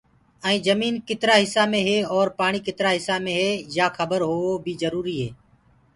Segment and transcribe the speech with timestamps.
[0.47, 3.35] ائينٚ جمينٚ ڪِترآ هسآ مي هي اورَ پآڻيٚ ڪِترآ هِسآ مي
[3.77, 5.29] يآ کبر هووو بيٚ جروريٚ